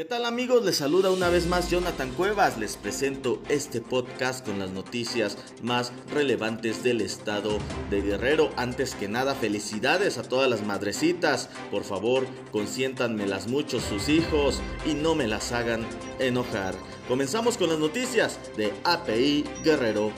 [0.00, 0.64] ¿Qué tal amigos?
[0.64, 2.56] Les saluda una vez más Jonathan Cuevas.
[2.56, 7.58] Les presento este podcast con las noticias más relevantes del estado
[7.90, 8.48] de Guerrero.
[8.56, 11.50] Antes que nada, felicidades a todas las madrecitas.
[11.70, 15.86] Por favor, consiéntanmelas mucho sus hijos y no me las hagan
[16.18, 16.74] enojar.
[17.06, 20.12] Comenzamos con las noticias de API Guerrero.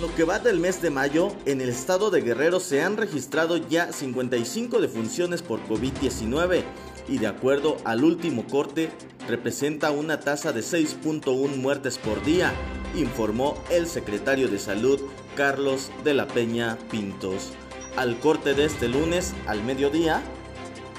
[0.00, 2.96] En lo que va del mes de mayo, en el estado de Guerrero se han
[2.96, 6.62] registrado ya 55 defunciones por COVID-19
[7.06, 8.88] y de acuerdo al último corte
[9.28, 12.50] representa una tasa de 6.1 muertes por día,
[12.96, 14.98] informó el secretario de Salud
[15.36, 17.50] Carlos de la Peña Pintos.
[17.94, 20.22] Al corte de este lunes al mediodía,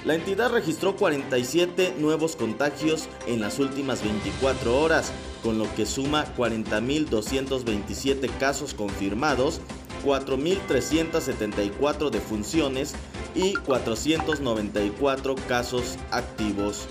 [0.06, 5.12] la entidad registró 47 nuevos contagios en las últimas 24 horas,
[5.44, 9.62] con lo que suma 40.227 casos confirmados,
[10.04, 12.96] 4.374 defunciones
[13.36, 16.88] y 494 casos activos.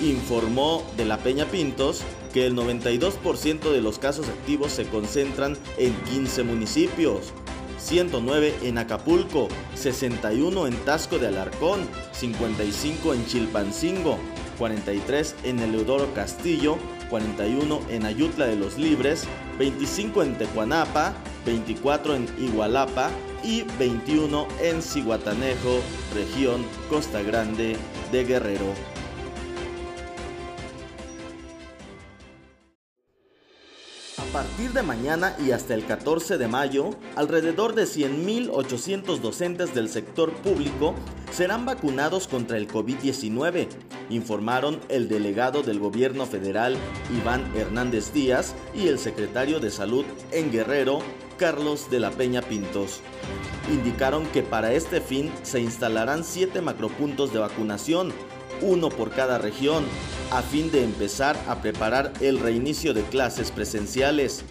[0.00, 5.94] Informó de la Peña Pintos que el 92% de los casos activos se concentran en
[6.04, 7.32] 15 municipios,
[7.78, 11.80] 109 en Acapulco, 61 en Tasco de Alarcón,
[12.12, 14.18] 55 en Chilpancingo,
[14.58, 16.76] 43 en Eleodoro Castillo,
[17.10, 19.24] 41 en Ayutla de los Libres,
[19.58, 23.10] 25 en Tecuanapa, 24 en Igualapa
[23.42, 25.80] y 21 en Cihuatanejo,
[26.14, 27.76] región Costa Grande
[28.12, 28.74] de Guerrero.
[34.18, 39.88] A partir de mañana y hasta el 14 de mayo, alrededor de 100.800 docentes del
[39.88, 40.94] sector público
[41.32, 43.68] serán vacunados contra el COVID-19,
[44.10, 46.76] informaron el delegado del gobierno federal
[47.16, 51.00] Iván Hernández Díaz y el secretario de Salud en Guerrero,
[51.36, 53.00] Carlos de la Peña Pintos.
[53.70, 58.12] Indicaron que para este fin se instalarán siete macropuntos de vacunación,
[58.62, 59.84] uno por cada región,
[60.30, 64.44] a fin de empezar a preparar el reinicio de clases presenciales.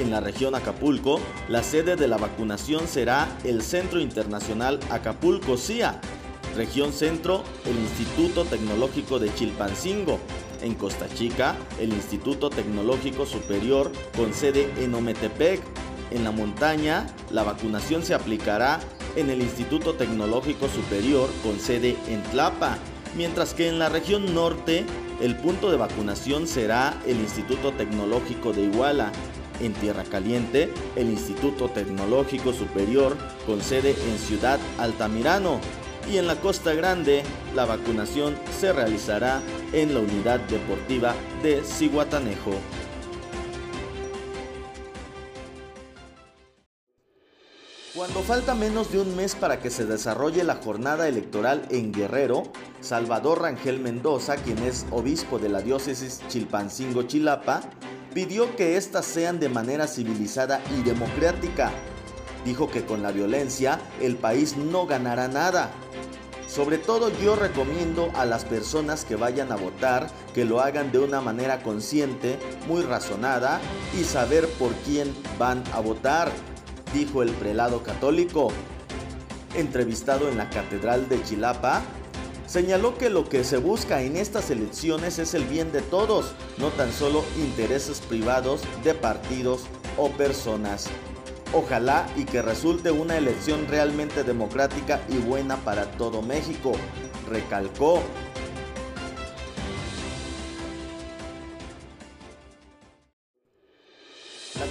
[0.00, 6.00] En la región Acapulco, la sede de la vacunación será el Centro Internacional Acapulco CIA,
[6.54, 10.18] región centro, el Instituto Tecnológico de Chilpancingo,
[10.62, 15.60] en Costa Chica, el Instituto Tecnológico Superior con sede en Ometepec,
[16.10, 18.80] en la montaña, la vacunación se aplicará
[19.16, 22.78] en el Instituto Tecnológico Superior con sede en Tlapa,
[23.16, 24.84] mientras que en la región norte
[25.20, 29.12] el punto de vacunación será el Instituto Tecnológico de Iguala.
[29.60, 33.16] En Tierra Caliente, el Instituto Tecnológico Superior
[33.46, 35.60] con sede en Ciudad Altamirano.
[36.10, 37.22] Y en la Costa Grande,
[37.54, 39.40] la vacunación se realizará
[39.72, 42.52] en la Unidad Deportiva de Cihuatanejo.
[47.94, 52.42] Cuando falta menos de un mes para que se desarrolle la jornada electoral en Guerrero,
[52.80, 57.62] Salvador Rangel Mendoza, quien es obispo de la diócesis Chilpancingo-Chilapa,
[58.12, 61.72] pidió que éstas sean de manera civilizada y democrática.
[62.44, 65.70] Dijo que con la violencia el país no ganará nada.
[66.46, 71.00] Sobre todo yo recomiendo a las personas que vayan a votar que lo hagan de
[71.00, 72.38] una manera consciente,
[72.68, 73.60] muy razonada
[73.98, 76.30] y saber por quién van a votar
[76.94, 78.52] dijo el prelado católico.
[79.54, 81.82] Entrevistado en la Catedral de Chilapa,
[82.46, 86.68] señaló que lo que se busca en estas elecciones es el bien de todos, no
[86.68, 89.62] tan solo intereses privados de partidos
[89.98, 90.88] o personas.
[91.56, 96.72] Ojalá y que resulte una elección realmente democrática y buena para todo México,
[97.30, 98.02] recalcó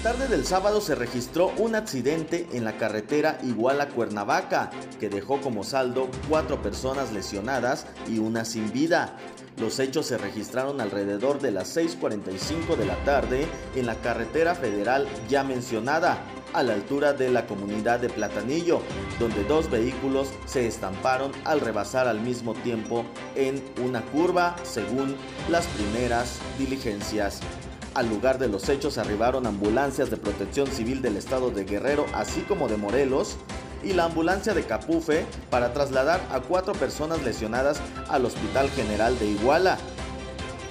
[0.03, 4.69] tarde del sábado se registró un accidente en la carretera Iguala-Cuernavaca
[4.99, 9.15] que dejó como saldo cuatro personas lesionadas y una sin vida.
[9.55, 13.47] Los hechos se registraron alrededor de las 6.45 de la tarde
[13.77, 16.17] en la carretera federal ya mencionada,
[16.51, 18.81] a la altura de la comunidad de Platanillo,
[19.19, 23.05] donde dos vehículos se estamparon al rebasar al mismo tiempo
[23.35, 25.15] en una curva, según
[25.49, 27.39] las primeras diligencias.
[27.95, 32.41] Al lugar de los hechos arribaron ambulancias de protección civil del estado de Guerrero, así
[32.41, 33.37] como de Morelos,
[33.83, 37.79] y la ambulancia de Capufe para trasladar a cuatro personas lesionadas
[38.09, 39.77] al Hospital General de Iguala.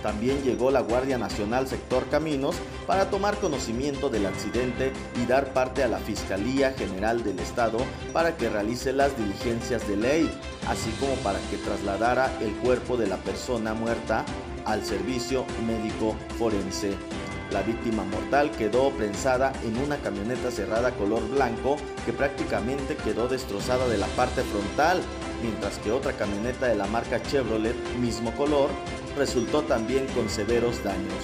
[0.03, 2.57] También llegó la Guardia Nacional Sector Caminos
[2.87, 7.79] para tomar conocimiento del accidente y dar parte a la Fiscalía General del Estado
[8.13, 10.31] para que realice las diligencias de ley,
[10.69, 14.25] así como para que trasladara el cuerpo de la persona muerta
[14.65, 16.97] al servicio médico forense.
[17.53, 21.77] La víctima mortal quedó prensada en una camioneta cerrada color blanco
[22.07, 25.03] que prácticamente quedó destrozada de la parte frontal,
[25.43, 28.71] mientras que otra camioneta de la marca Chevrolet, mismo color,
[29.17, 31.15] resultó también con severos daños.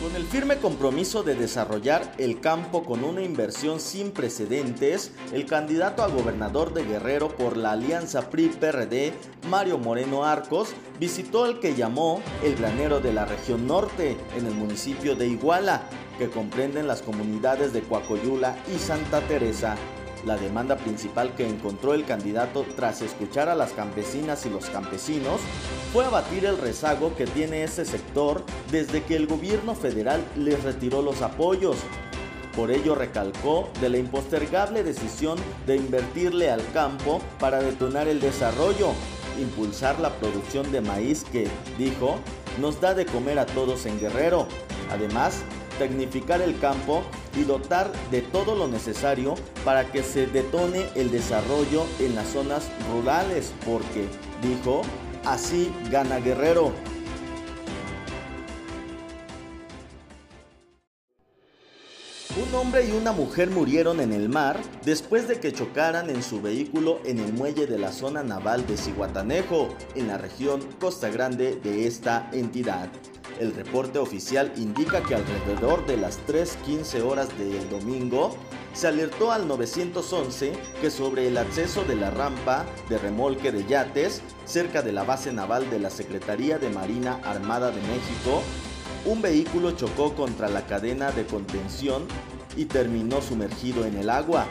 [0.00, 6.02] Con el firme compromiso de desarrollar el campo con una inversión sin precedentes, el candidato
[6.02, 9.12] a gobernador de Guerrero por la alianza PRI-PRD,
[9.48, 14.54] Mario Moreno Arcos, visitó el que llamó el granero de la región norte, en el
[14.54, 15.82] municipio de Iguala,
[16.18, 19.76] que comprenden las comunidades de Coacoyula y Santa Teresa.
[20.26, 25.40] La demanda principal que encontró el candidato tras escuchar a las campesinas y los campesinos
[25.92, 31.00] fue abatir el rezago que tiene ese sector desde que el gobierno federal les retiró
[31.00, 31.78] los apoyos.
[32.54, 38.90] Por ello recalcó de la impostergable decisión de invertirle al campo para detonar el desarrollo,
[39.40, 42.18] impulsar la producción de maíz que, dijo,
[42.60, 44.46] nos da de comer a todos en Guerrero.
[44.90, 45.42] Además,
[45.80, 47.02] tecnificar el campo
[47.34, 49.34] y dotar de todo lo necesario
[49.64, 54.04] para que se detone el desarrollo en las zonas rurales, porque,
[54.42, 54.82] dijo,
[55.24, 56.74] así gana Guerrero.
[62.36, 66.42] Un hombre y una mujer murieron en el mar después de que chocaran en su
[66.42, 71.56] vehículo en el muelle de la zona naval de Cihuatanejo, en la región Costa Grande
[71.56, 72.90] de esta entidad.
[73.40, 78.36] El reporte oficial indica que alrededor de las 3.15 horas del domingo
[78.74, 80.52] se alertó al 911
[80.82, 85.32] que sobre el acceso de la rampa de remolque de yates cerca de la base
[85.32, 88.42] naval de la Secretaría de Marina Armada de México,
[89.06, 92.06] un vehículo chocó contra la cadena de contención
[92.58, 94.44] y terminó sumergido en el agua.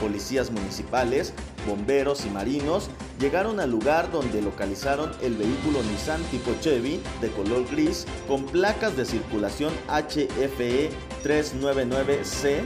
[0.00, 1.34] Policías municipales,
[1.68, 7.64] bomberos y marinos llegaron al lugar donde localizaron el vehículo Nissan tipo Chevy de color
[7.70, 10.90] gris con placas de circulación HFE
[11.22, 12.62] 399C,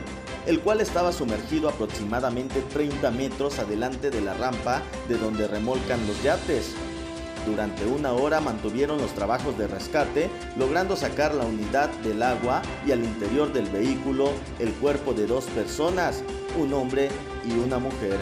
[0.47, 6.23] el cual estaba sumergido aproximadamente 30 metros adelante de la rampa de donde remolcan los
[6.23, 6.75] yates.
[7.47, 10.29] Durante una hora mantuvieron los trabajos de rescate,
[10.59, 15.45] logrando sacar la unidad del agua y al interior del vehículo el cuerpo de dos
[15.47, 16.25] personas,
[16.59, 17.09] un hombre
[17.45, 18.19] y una mujer.